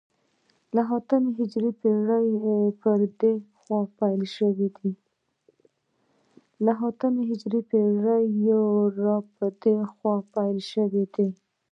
[0.75, 3.79] له اتمې هجرې پېړۍ را په دې خوا
[10.41, 11.29] پیل شوی دی